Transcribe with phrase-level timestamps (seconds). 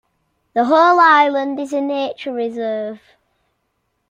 [0.55, 2.99] The whole island is a nature reserve.